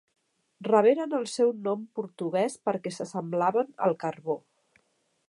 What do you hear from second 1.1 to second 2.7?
el seu nom portuguès